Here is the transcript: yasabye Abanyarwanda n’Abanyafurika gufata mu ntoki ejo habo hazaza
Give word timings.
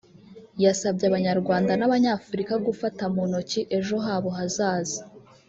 yasabye 0.63 1.03
Abanyarwanda 1.09 1.71
n’Abanyafurika 1.75 2.53
gufata 2.67 3.03
mu 3.13 3.23
ntoki 3.29 3.61
ejo 3.77 3.95
habo 4.05 4.29
hazaza 4.37 4.99